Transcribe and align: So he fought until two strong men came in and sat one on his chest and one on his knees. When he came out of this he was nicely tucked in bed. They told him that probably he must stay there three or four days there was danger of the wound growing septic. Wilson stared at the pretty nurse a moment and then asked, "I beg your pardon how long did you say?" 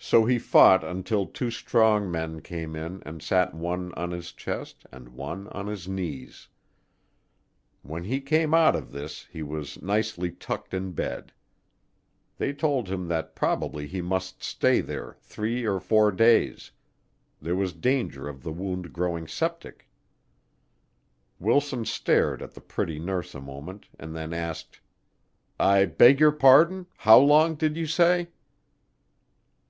So 0.00 0.24
he 0.26 0.38
fought 0.38 0.84
until 0.84 1.26
two 1.26 1.50
strong 1.50 2.08
men 2.08 2.40
came 2.40 2.76
in 2.76 3.02
and 3.04 3.20
sat 3.20 3.52
one 3.52 3.92
on 3.94 4.12
his 4.12 4.30
chest 4.32 4.86
and 4.92 5.08
one 5.08 5.48
on 5.48 5.66
his 5.66 5.88
knees. 5.88 6.46
When 7.82 8.04
he 8.04 8.20
came 8.20 8.54
out 8.54 8.76
of 8.76 8.92
this 8.92 9.24
he 9.26 9.42
was 9.42 9.82
nicely 9.82 10.30
tucked 10.30 10.72
in 10.72 10.92
bed. 10.92 11.32
They 12.38 12.52
told 12.52 12.88
him 12.88 13.08
that 13.08 13.34
probably 13.34 13.88
he 13.88 14.00
must 14.00 14.40
stay 14.42 14.80
there 14.80 15.16
three 15.20 15.64
or 15.66 15.80
four 15.80 16.12
days 16.12 16.70
there 17.42 17.56
was 17.56 17.72
danger 17.72 18.28
of 18.28 18.44
the 18.44 18.52
wound 18.52 18.92
growing 18.92 19.26
septic. 19.26 19.88
Wilson 21.40 21.84
stared 21.84 22.40
at 22.40 22.54
the 22.54 22.60
pretty 22.62 23.00
nurse 23.00 23.34
a 23.34 23.40
moment 23.40 23.88
and 23.98 24.14
then 24.14 24.32
asked, 24.32 24.80
"I 25.58 25.86
beg 25.86 26.20
your 26.20 26.32
pardon 26.32 26.86
how 26.98 27.18
long 27.18 27.56
did 27.56 27.76
you 27.76 27.86
say?" 27.86 28.28